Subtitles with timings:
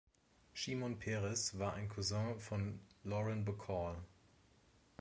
[0.55, 3.95] Schimon Peres war ein Cousin von Lauren Bacall.